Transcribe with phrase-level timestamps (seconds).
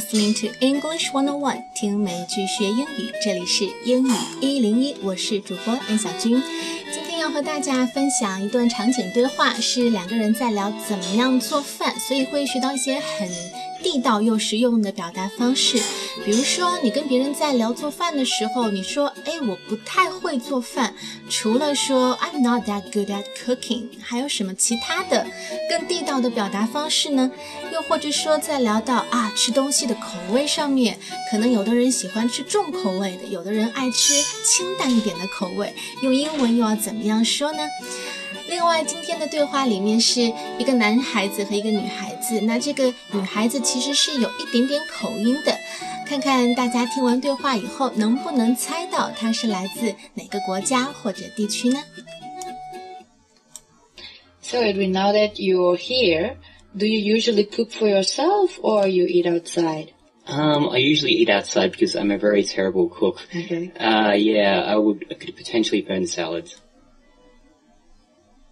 [0.00, 3.12] Listening to English One On One，听美剧学英语。
[3.22, 4.10] 这里是英语
[4.40, 6.42] 一零一，我是主播任小军。
[6.90, 13.28] 今天要和大家分享一段场景对话，是两个人在聊怎么样做饭，所以会学到一些很
[13.82, 15.78] 地道又实用的表达方式。
[16.24, 20.94] 比如说，你跟别人在聊做饭的时候，你说：“哎，我不太会做饭。”
[21.28, 25.26] 除了说 “I'm not that good at cooking”，还有什么其他的
[25.68, 27.30] 更地道的表达方式呢？
[27.72, 30.98] 又或者说，在聊到啊吃东西的口味上面，
[31.30, 37.68] 可能有的人喜欢吃重口味的，有的人爱吃清淡一点的口味，用英文又要怎么样说呢？
[38.48, 40.20] 另外，今天的对话里面是
[40.58, 45.56] 一个男孩子和一个女孩子，那这个女孩子其实是有一点点口音的。
[46.04, 51.80] 看看大家听完对话以后，能不能猜到她是来自哪个国家或者地区呢
[54.42, 56.34] ？So Edwin, now that you're here,
[56.76, 59.92] do you usually cook for yourself or you eat outside?
[60.26, 63.26] Um, I usually eat outside because I'm a very terrible cook.
[63.34, 63.72] Okay.
[63.78, 66.60] Uh, yeah, I would I could potentially burn salads.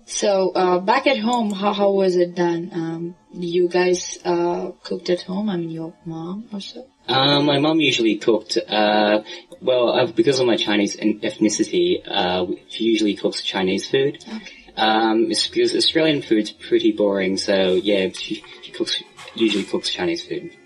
[0.07, 2.71] So uh, back at home, how how was it done?
[2.73, 5.51] Um, you guys uh, cooked at home?
[5.51, 6.87] I mean, your mom or so?
[7.07, 8.57] Um, my mom usually cooked.
[8.57, 9.21] Uh,
[9.61, 14.25] well, uh, because of my Chinese ethnicity, uh, she usually cooks Chinese food.
[14.27, 14.68] Okay.
[14.79, 19.03] Um, it's because Australian food's pretty boring, so yeah, she, she cooks
[19.35, 20.57] usually cooks Chinese food.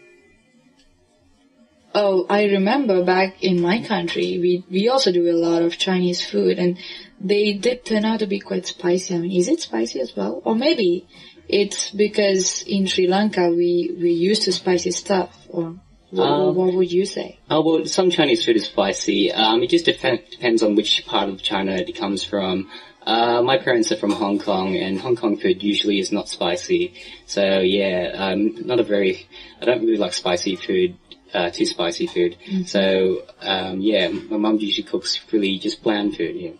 [1.94, 6.24] Oh, I remember back in my country, we we also do a lot of Chinese
[6.24, 6.78] food, and
[7.20, 9.14] they did turn out to be quite spicy.
[9.14, 10.42] I mean, is it spicy as well?
[10.44, 11.06] Or maybe
[11.48, 15.76] it's because in Sri Lanka we, we used to spicy stuff or
[16.10, 17.38] what, um, what, would you say?
[17.48, 19.32] Oh, well, some Chinese food is spicy.
[19.32, 22.70] Um, it just dep- depends on which part of China it comes from.
[23.04, 26.94] Uh, my parents are from Hong Kong, and Hong Kong food usually is not spicy.
[27.26, 29.26] So yeah, um, not a very.
[29.60, 30.96] I don't really like spicy food,
[31.34, 32.36] uh, too spicy food.
[32.46, 32.64] Mm-hmm.
[32.64, 36.36] So um, yeah, my mum usually cooks really just bland food.
[36.36, 36.52] Yeah.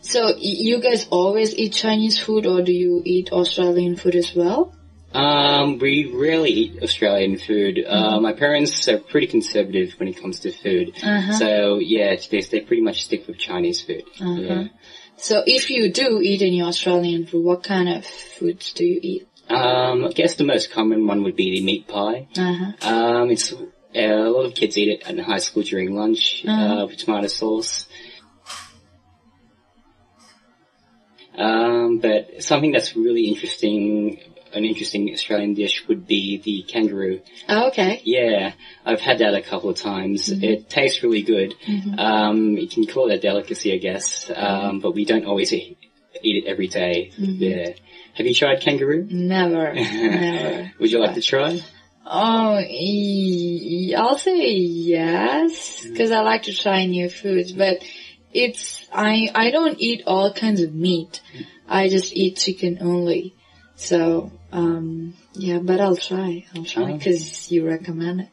[0.00, 4.74] So you guys always eat Chinese food or do you eat Australian food as well?
[5.14, 7.78] Um, we rarely eat Australian food.
[7.86, 8.14] Uh, mm-hmm.
[8.14, 10.92] Uh, my parents are pretty conservative when it comes to food.
[11.02, 11.32] Uh-huh.
[11.38, 14.02] So yeah, they, they pretty much stick with Chinese food.
[14.20, 14.40] Uh-huh.
[14.40, 14.64] Yeah.
[15.16, 19.28] So if you do eat any Australian food, what kind of foods do you eat?
[19.48, 22.26] Um, I guess the most common one would be the meat pie.
[22.36, 22.88] Uh-huh.
[22.88, 26.82] Um, it's uh, a lot of kids eat it in high school during lunch uh-huh.
[26.82, 27.86] uh, with tomato sauce.
[31.36, 34.20] Um, but something that's really interesting,
[34.54, 37.20] an interesting Australian dish would be the kangaroo.
[37.48, 38.00] Oh, okay.
[38.04, 38.52] Yeah,
[38.84, 40.28] I've had that a couple of times.
[40.28, 40.44] Mm-hmm.
[40.44, 41.54] It tastes really good.
[41.66, 41.98] Mm-hmm.
[41.98, 45.78] Um, you can call it a delicacy, I guess, um, but we don't always eat,
[46.22, 47.12] eat it every day.
[47.18, 47.42] Mm-hmm.
[47.42, 47.72] Yeah.
[48.14, 49.06] Have you tried kangaroo?
[49.10, 49.74] Never.
[49.74, 50.72] Never.
[50.78, 51.60] Would you like to try?
[52.06, 52.60] Oh,
[53.96, 57.78] I'll say yes, because I like to try new foods, but
[58.32, 61.22] it's I I don't eat all kinds of meat.
[61.66, 63.34] I just eat chicken only.
[63.76, 66.45] So um yeah, but I'll try.
[66.53, 68.27] I'll try because you recommend it.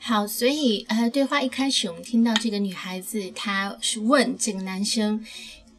[0.00, 5.24] 好，所以呃，对话一开始我们听到这个女孩子，她是问这个男生，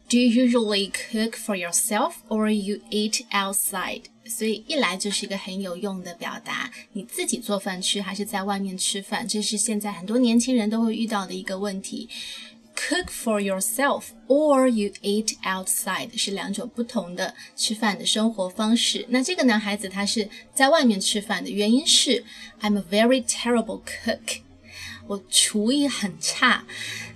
[0.08, 4.02] Do you usually cook for yourself or you eat outside？
[4.26, 9.26] 所以一来就是一个很有用的表达，你自己做饭吃还是在外面吃饭？
[9.26, 12.08] 这是现在很多年轻人都会遇到的一个问题。
[12.74, 19.04] cook for yourself or you eat outside 是两种不同的吃饭的生活方式。
[19.10, 22.24] 那这个男孩子他是在外面吃饭的原因是
[22.60, 24.40] I'm a very terrible cook，
[25.06, 26.64] 我厨艺很差。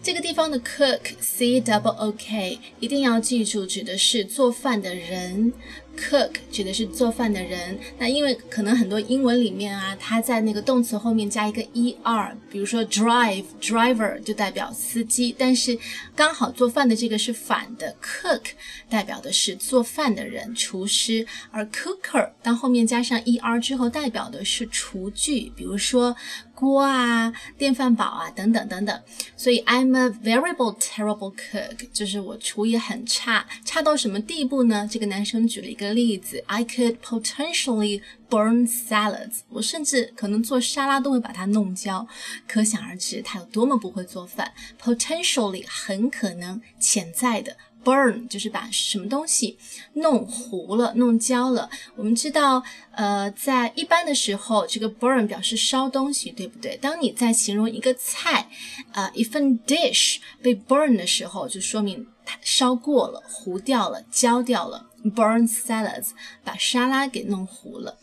[0.03, 5.52] 这个地方的 cook c double o k 一定要记住，指的是做饭的人。
[6.00, 15.78] Cook 指的是做饭的人，那因为可能很多英文里面啊，它在那个动词后面加一个 er，比如说 drive driver 就代表司机，但是
[16.16, 18.42] 刚好做饭的这个是反的，cook
[18.90, 26.16] 代表的是做饭的人，厨师，而 cooker 当后面加上 er 之后，代表的是厨具，比如说。
[26.59, 29.01] 锅啊，电饭煲啊，等等等等。
[29.38, 34.85] 所以 I'm a terrible terrible cook，就是我厨艺很差，差到什么地步呢？
[34.91, 42.06] 这个男生举了一个例子，I could potentially burn salads，我甚至可能做沙拉都会把它弄焦。
[42.45, 44.51] 可想而知，他有多么不会做饭。
[44.81, 47.56] Potentially 很可能，潜在的。
[47.84, 49.58] Burn 就是把什么东西
[49.94, 51.70] 弄糊了、弄焦了。
[51.96, 56.78] 我们知道，呃，在一般的时候，这个 burn 表示烧东西，对不对？
[56.78, 58.50] 当你在形容一个菜，
[58.94, 64.88] 呃，一份 dish 被 burn 的时候，就说明它烧过了、糊掉了、焦掉了。
[65.16, 66.10] burn salads
[66.44, 67.98] 把沙拉给弄糊了。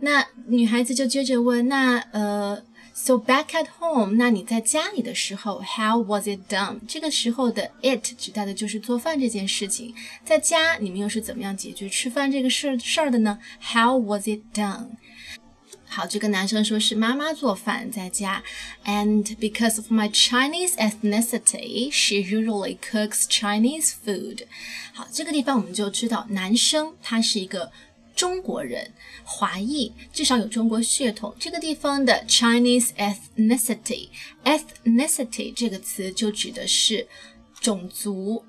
[0.00, 2.62] 那女孩子就接着问，那呃
[2.95, 6.79] ，so back at home，那你在家里的时候，how was it done？
[6.87, 9.93] 这个时候的 it 指代的就是做饭这件事情，
[10.23, 13.39] 在家你们又是怎么样解决吃饭这个事事儿的呢？
[13.61, 14.89] How was it done？
[15.93, 18.41] 好，这个男生说是妈妈做饭在家，
[18.85, 24.45] and because of my Chinese ethnicity, she usually cooks Chinese food。
[24.93, 27.73] 好，这个地方我们就知道男生他是一个
[28.16, 28.92] 中国人，
[29.22, 31.32] 华裔，至少有中国血统。
[31.38, 37.06] 这个地方的 Chinese ethnicity，ethnicity 这个词就指的是
[37.60, 38.44] 种族。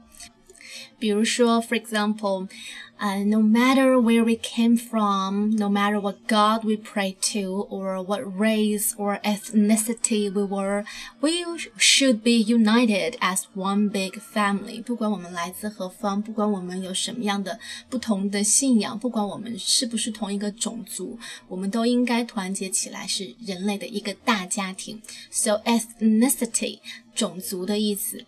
[0.99, 7.67] 比如说，for example。uh, no matter where we came from, no matter what God we pray to,
[7.69, 10.85] or what race or ethnicity we were,
[11.21, 11.45] we
[11.77, 14.81] should be united as one big family.
[14.81, 17.59] 不管我们来自何方，不管我们有什么样的
[17.91, 21.19] 不同的信仰，不管我们是不是同一个种族，
[21.49, 25.03] 我们都应该团结起来，是人类的一个大家庭。
[25.33, 26.79] So ethnicity
[27.17, 28.25] 种族的意思。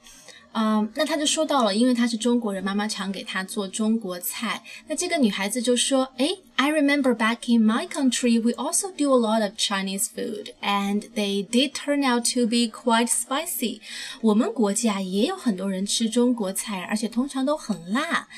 [0.53, 4.62] 啊、uh,，那他就说到了，因为他是中国人，妈妈常给他做中国菜。
[4.87, 11.45] 那这个女孩子就说：“哎，I remember back in my country, we also do a lot of Chinese food, and they
[11.45, 13.81] did turn out to be quite spicy。
[14.21, 18.29] 我们国家也有很多人吃中国菜，而且通常都很辣。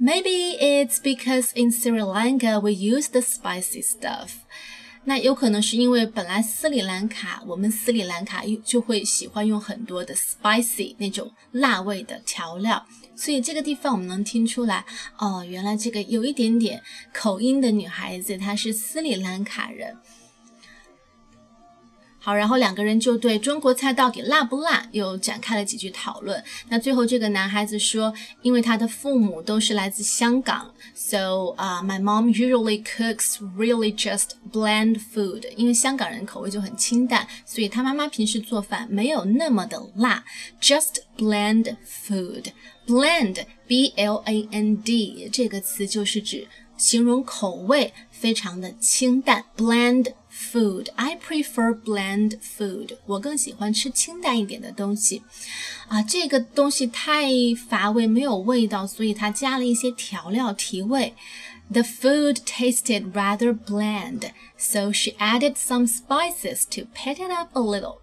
[0.00, 4.30] Maybe it's because in Sri Lanka we use the spicy stuff。”
[5.07, 14.83] 那有可能是因为本来斯里兰卡，我们斯里兰卡就会喜欢用很多的 spicy 那种辣味的调料，所以这个地方我们能听出来，
[15.17, 16.83] 哦，原来这个有一点点
[17.13, 19.95] 口音的女孩子她是斯里兰卡人。
[22.27, 26.43] 好，然后两个人就对中国菜到底辣不辣又展开了几句讨论。
[26.67, 35.49] 那最后这个男孩子说，因为他的父母都是来自香港，so 啊、，my mom usually cooks really just bland food。
[35.55, 40.25] 因为香港人口味就很清淡，所以他妈妈平时做饭没有那么的辣
[40.61, 42.47] ，just bland food。
[42.85, 46.45] bland，b l a n d 这个词就是指
[46.75, 50.88] 形容口味非常的清淡，bland。food.
[50.96, 52.96] I prefer bland food.
[53.04, 55.22] 我更喜欢吃清淡一点的东西。
[55.88, 57.30] 啊，这个东西太
[57.68, 61.14] 乏味，没有味道，所以它加了一些调料提味。
[61.70, 67.98] The food tasted rather bland, so she added some spices to pet it up a little.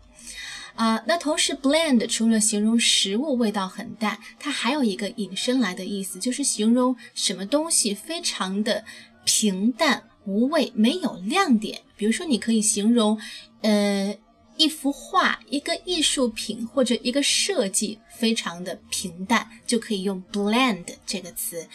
[0.76, 8.86] 啊，那同时 bland 除了形容食物味道很淡，它还有一个引申来的意思，就是形容什么东西非常的
[9.25, 10.11] 平淡。
[10.27, 11.83] 无味，没有亮点。
[11.97, 13.21] 比如说，你可以形容，
[13.61, 14.17] 呃，
[14.57, 21.67] 一幅画、一个艺术品或者一个设计非常的平淡，就可以用 bland 这个词。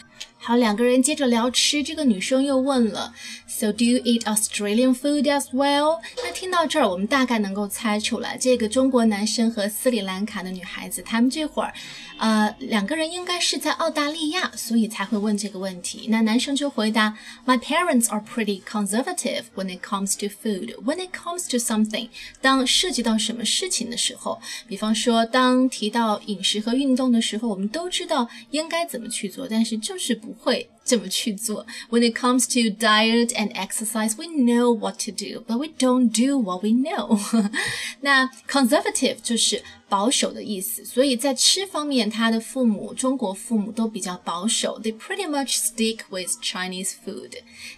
[0.41, 3.13] 好，两个人接着聊吃，这个女生又问了
[3.45, 5.99] ，So do you eat Australian food as well？
[6.23, 11.73] 那听到这儿，我们大概能够猜出来，这个中国男生和斯里兰卡的女孩子，他们这会儿，
[12.19, 16.07] 呃，两个人应该是在澳大利亚，所以才会问这个问题。
[16.07, 20.73] 那男生就回答，My parents are pretty conservative when it comes to food.
[20.85, 22.07] When it comes to something，
[22.39, 30.34] 当涉及到什么事情的时候，比方说当提到饮食和运动的时候，我们都知道应该怎么去做，但是就是不。
[30.34, 31.64] 不会这么去做。
[31.90, 36.38] When it comes to diet and exercise, we know what to do, but we don't do
[36.38, 37.18] what we know
[38.00, 44.80] 那 conservative 就是保守的意思，所以在吃方面，他的父母，中国父母都比较保守。
[44.82, 47.30] They pretty much stick with Chinese food。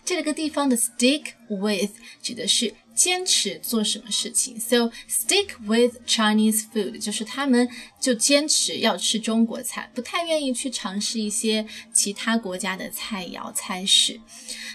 [0.04, 1.90] 这个地方的 stick with
[2.22, 7.67] 指的是 坚持做什么事情，so stick with Chinese food，就是他们
[7.99, 14.19] 就坚持要吃中国菜，不太愿意去尝试一些其他国家的菜肴菜式。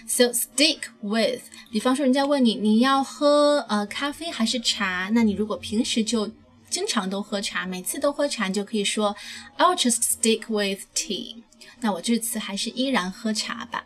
[0.07, 6.29] So stick with，比方说人家问你你要喝呃咖啡还是茶，那你如果平时就
[6.69, 9.15] 经常都喝茶，每次都喝茶，你就可以说
[9.57, 11.43] I'll just stick with tea。
[11.79, 13.85] 那我这次还是依然喝茶吧。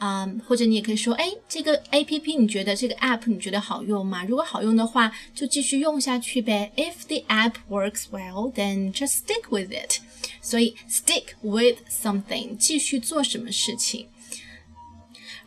[0.00, 4.24] 啊、或者你也可以说，哎，这个 A P P 你觉得这个 App 你觉得好用吗？
[4.24, 6.72] 如果好用的话，就继续用下去呗。
[6.74, 9.98] If the app works well, then just stick with it。
[10.40, 14.06] 所以 stick with something，继续做什么事情。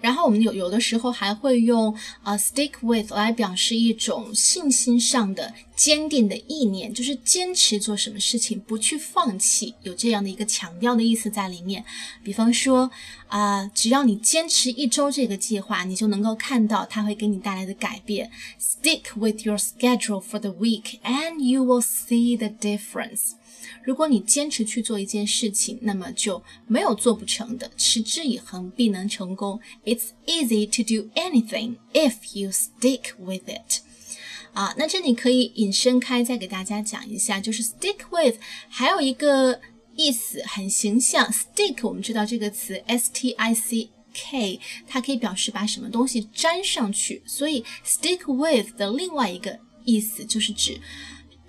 [0.03, 11.85] 然后我们有有的时候还会用呃 stick with 来表示一种信心上的坚定的意念，就是坚持做什么事情，不去放弃，有这样的一个强调的意思在里面。
[12.21, 12.91] 比方说
[13.29, 18.29] 啊、只要你坚持一周这个计划，你就能够看到它会给你带来的改变。
[18.59, 23.31] Stick with your schedule for the week, and you will see the difference.
[23.83, 27.69] 如果你坚持去做一件事情，那么就没有做不成的。
[27.77, 29.59] 持之以恒，必能成功。
[29.85, 33.81] It's easy to do anything if you stick with it。
[34.53, 38.37] 啊，那这里可以引申开，再给大家讲一下，就是 stick with
[38.69, 39.59] 还有一个
[39.95, 41.31] 意思很形象。
[41.31, 50.79] stick 我们知道这个词 s t i c k，它可以表示把什么东西粘上去，所以 stick with 的另外一个意思就是指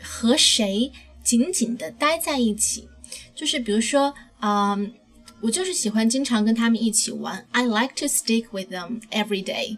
[0.01, 0.91] 和谁
[1.24, 2.88] 紧紧的待在一起。
[3.36, 4.94] 就是比如说，嗯，
[5.42, 9.78] 我就是喜欢经常跟他们一起玩，I like to stick with them every day。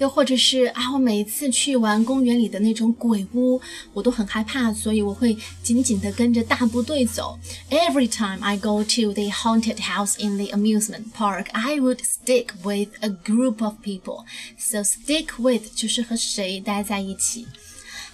[0.00, 3.60] 又或者是啊，我每次去玩公园里的那种鬼屋，
[3.92, 7.38] 我都很害怕，所以我会紧紧地跟着大部队走。
[7.70, 12.88] Every time I go to the haunted house in the amusement park, I would stick with
[13.02, 14.24] a group of people.
[14.58, 17.46] So stick with 就是和谁待在一起。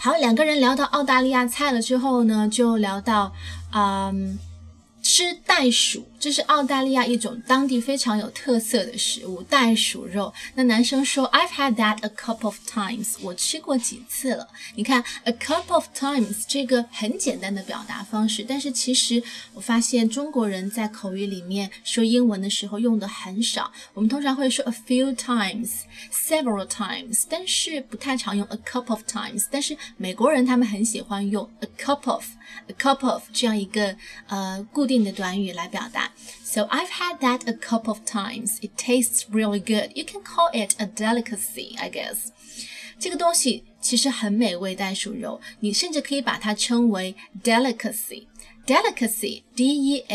[0.06, 3.34] 好，两个人聊到澳大利亚菜了之后呢，就聊到，
[3.74, 4.38] 嗯。
[5.06, 10.34] 吃袋鼠，这是澳大利亚一种当地非常有特色的食物——袋鼠肉。
[10.56, 14.48] 那男生说：“I've had that a couple of times。”我吃过几次了。
[14.74, 19.22] 你看，a couple of times 这个很简单的表达方式，但是其实
[19.54, 23.72] 我发现中国人在口语里面说英文的时候用的很少。
[23.94, 25.70] 我们通常会说 a few times、
[26.12, 29.46] several times，但是不太常用 a couple of times。
[29.52, 32.26] 但是美国人他们很喜欢用 a couple of、
[32.66, 33.96] a couple of 这样一个
[34.26, 34.95] 呃固定。
[34.95, 36.13] 定的短语来表达。
[36.45, 38.59] So I've had that a couple of times.
[38.61, 39.93] It tastes really good.
[39.95, 42.33] You can call it a delicacy, I guess.
[42.99, 50.13] 这个东西其实很美味，袋鼠肉，你甚至可以把它称为 delicacy。delicacy, D-E-L-I-C-A-C-Y，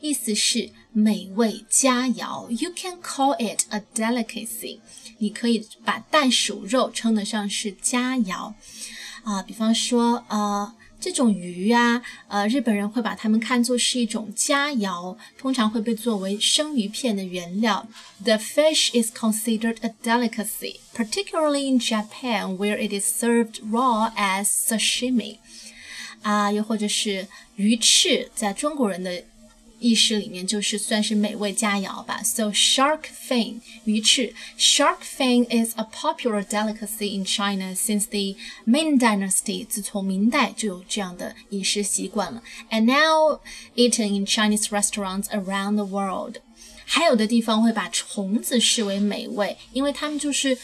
[0.00, 2.50] 意思是美味佳肴。
[2.50, 4.80] You can call it a delicacy。
[5.18, 8.54] 你可以把袋鼠肉称得上是佳肴
[9.24, 10.74] 啊，比方说呃。
[11.03, 17.85] 这种鱼呀、啊，呃，日本人会把它们看作是一种佳肴，通常会被作为生鱼片的原料。
[18.23, 25.39] The fish is considered a delicacy, particularly in Japan, where it is served raw as sashimi.
[26.21, 29.25] 啊，又或者是鱼翅，在中国人的
[29.82, 32.20] 意识里面就是算是美味佳肴吧。
[32.24, 39.64] So shark fin 鱼翅，shark fin is a popular delicacy in China since the Ming Dynasty。
[39.64, 43.38] 自从明代就有这样的饮食习惯了，and now
[43.76, 46.38] eaten in Chinese restaurants around the world。
[46.84, 50.58] 还有的地方会把虫子视为美味，因为它们就是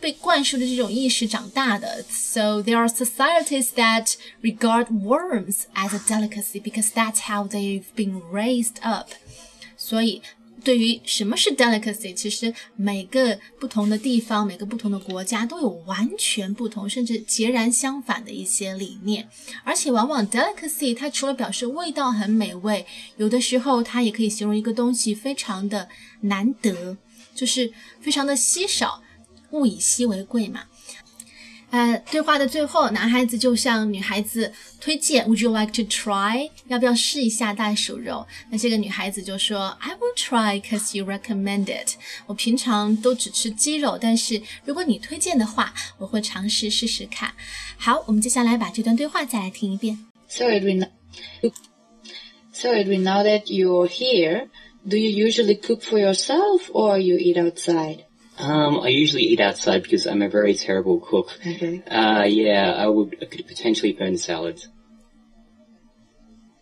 [0.00, 2.04] 被灌输的这种意识长大的。
[2.10, 8.80] So there are societies that regard worms as a delicacy because that's how they've been raised
[8.82, 9.08] up.
[9.76, 10.22] 所以，
[10.62, 19.28] 对于什么是 delicacy，其实每个不同的地方、每个不同的国家都有完全不同，甚至截然相反的一些理念。
[19.64, 22.84] 而且，往往 delicacy 它除了表示味道很美味，
[23.16, 25.88] 有的时候它也可以形容一个东西非常的
[26.22, 26.96] 难得，
[27.34, 29.02] 就是非常的稀少。
[29.51, 30.63] 物以稀为贵嘛。
[31.71, 36.51] 呃，对话的最后，男孩子就向女孩子推荐，Would you like to try？
[36.67, 38.27] 要不要试一下袋鼠肉？
[38.51, 41.95] 那这个女孩子就说，I will try cause you recommend it。
[42.27, 47.33] 我平常都只吃鸡肉，但是如果你推荐的话，我会尝试试试看。
[47.75, 49.97] 好，我们接下来把这段对话再来听一遍。
[50.27, 50.87] So Edwin,
[52.51, 54.47] so Edwin, now that you're here,
[54.87, 58.03] do you usually cook for yourself or you eat outside?
[58.38, 61.36] Um, I usually eat outside because I'm a very terrible cook.
[61.44, 61.82] Okay.
[61.86, 64.68] Uh, yeah, I would I could potentially burn salads.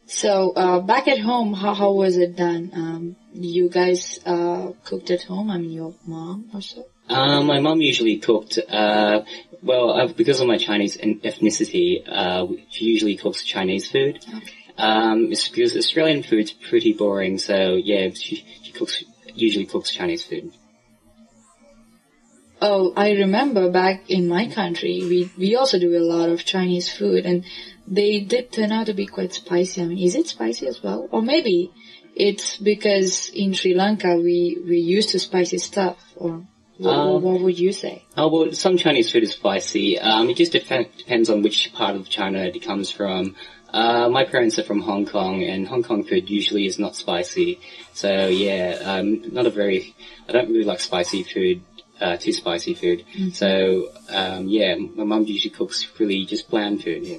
[0.06, 2.70] So uh, back at home, how how was it done?
[2.72, 5.50] Um, you guys uh, cooked at home?
[5.50, 6.86] I mean, your mom or so?
[7.08, 8.58] Uh, my mom usually cooked.
[8.58, 9.22] Uh,
[9.62, 14.24] well, uh, because of my Chinese ethnicity, uh, she usually cooks Chinese food.
[14.28, 14.52] Okay.
[14.78, 19.04] Um, it's because Australian food's pretty boring, so yeah, she, she cooks
[19.34, 20.52] usually cooks Chinese food.
[22.60, 26.90] Oh, I remember back in my country, we, we also do a lot of Chinese
[26.90, 27.44] food and
[27.86, 29.82] they did turn out to be quite spicy.
[29.82, 31.08] I mean, is it spicy as well?
[31.10, 31.70] Or maybe
[32.14, 36.46] it's because in Sri Lanka we, we used to spicy stuff or
[36.78, 38.04] what, um, what, would you say?
[38.16, 39.98] Oh, well, some Chinese food is spicy.
[39.98, 43.34] Um, it just dep- depends on which part of China it comes from.
[43.72, 47.60] Uh, my parents are from Hong Kong, and Hong Kong food usually is not spicy.
[47.94, 49.94] So yeah, um, not a very.
[50.28, 51.62] I don't really like spicy food
[52.00, 53.04] uh, too spicy food.
[53.14, 53.30] Mm-hmm.
[53.30, 57.04] So um, yeah, my mum usually cooks really just bland food.
[57.04, 57.18] Yeah.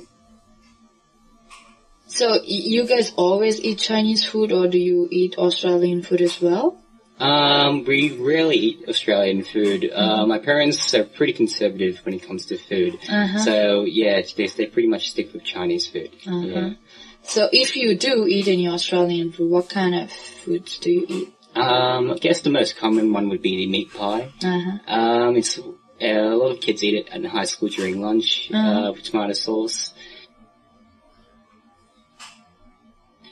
[2.08, 6.82] So you guys always eat Chinese food, or do you eat Australian food as well?
[7.20, 9.92] Um, we rarely eat Australian food.
[9.92, 13.00] Uh, my parents are pretty conservative when it comes to food.
[13.10, 13.40] Uh-huh.
[13.40, 16.12] So yeah, they, they pretty much stick with Chinese food.
[16.24, 16.74] Yeah.
[17.24, 21.34] So if you do eat any Australian food, what kind of foods do you eat?
[21.58, 24.32] Um, I guess the most common one would be the meat pie.
[24.44, 24.78] Uh-huh.
[24.88, 25.64] Um, it's uh,
[26.02, 29.94] a lot of kids eat it in high school during lunch uh, with tomato sauce.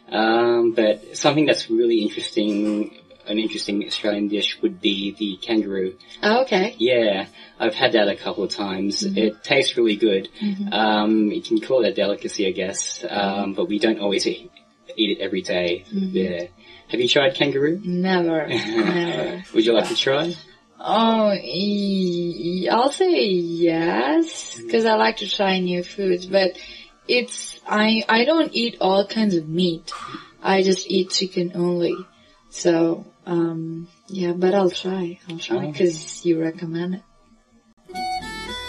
[0.10, 2.96] Um, but something that's really interesting,
[3.28, 5.98] an interesting Australian dish would be the kangaroo.
[6.22, 6.76] Oh, okay.
[6.78, 7.28] Yeah,
[7.60, 9.04] I've had that a couple of times.
[9.04, 10.30] It tastes really good.
[10.72, 14.52] Um, you can call it a delicacy, I guess, um, but we don't always eat,
[14.96, 15.86] eat it every day.
[15.92, 16.48] Yeah.
[16.90, 17.82] Have you tried kangaroo?
[17.84, 18.48] Never.
[18.48, 19.44] Never.
[19.54, 20.34] Would you like to try?
[20.80, 26.58] Oh, e- I'll say yes, because I like to try new foods, but
[27.08, 29.92] it's, I, I don't eat all kinds of meat.
[30.44, 31.96] I just eat chicken only.
[32.50, 35.20] So, um, yeah, but I'll try.
[35.30, 35.72] I'll try, Oh.
[35.72, 37.02] because you recommend it.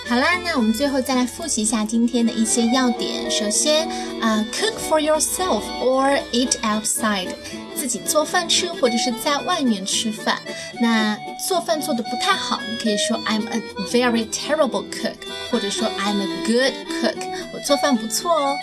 [0.07, 3.31] 好啦，那我们最后再来复习一下今天的一些要点。
[3.31, 3.87] 首先，
[4.19, 7.29] 啊、c o o k for yourself or eat outside，
[7.75, 10.41] 自己做饭吃或者是在外面吃饭。
[10.81, 15.15] 那做饭做的不太好，你可以说 I'm a very terrible cook，
[15.49, 17.15] 或者说 I'm a good cook，
[17.53, 18.57] 我做饭不错哦。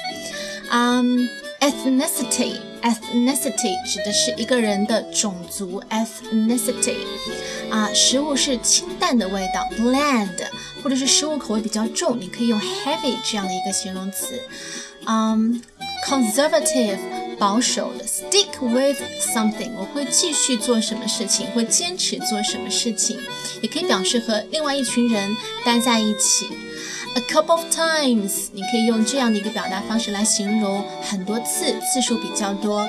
[0.70, 1.28] 嗯、
[1.60, 6.97] ethnicity Ethnicity 指的是一个人的种族 ethnicity
[7.69, 10.29] 啊、食物是清淡的味道 bland，
[10.83, 14.39] 或者是食物口味比较重，你可以用 heavy 这样的一个形容词。
[15.05, 15.61] 嗯、
[16.07, 16.99] conservative
[17.39, 23.17] 保守的，stick with something，我会继续做什么事情，会坚持做什么事情，
[23.61, 25.35] 也可以表示和另外一群人
[25.65, 26.47] 待在一起。
[27.15, 32.87] A couple of times，你可以用这样的一个表达方式来形容很多次，次数比较多。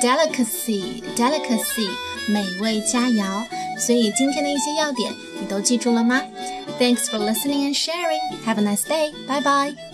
[0.00, 1.88] Delicacy，delicacy，
[2.28, 3.44] 美味佳肴。
[3.78, 6.22] 所以今天的一些要点你都记住了吗
[6.78, 8.20] ？Thanks for listening and sharing.
[8.46, 9.12] Have a nice day.
[9.26, 9.93] Bye bye.